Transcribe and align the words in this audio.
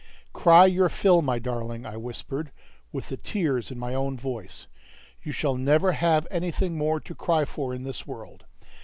"Cry 0.33 0.65
your 0.65 0.89
fill, 0.89 1.21
my 1.21 1.37
darling," 1.37 1.85
I 1.85 1.95
whispered, 1.95 2.51
with 2.91 3.09
the 3.09 3.17
tears 3.17 3.69
in 3.69 3.77
my 3.77 3.93
own 3.93 4.17
voice. 4.17 4.65
"You 5.21 5.31
shall 5.31 5.53
never 5.53 5.91
have 5.91 6.25
anything 6.31 6.75
more 6.75 6.99
to 7.01 7.13
cry 7.13 7.45
for 7.45 7.71
in 7.71 7.83
this 7.83 8.07
world! 8.07 8.45